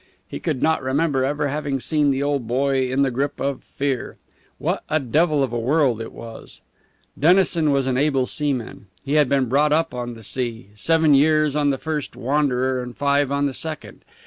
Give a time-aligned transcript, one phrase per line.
[0.27, 4.17] He could not remember ever having seen the old boy in the grip of fear.
[4.57, 6.59] What a devil of a world it was!
[7.19, 8.87] Dennison was an able seaman.
[9.05, 12.97] He had been brought up on the sea seven years on the first Wanderer and
[12.97, 14.03] five on the second.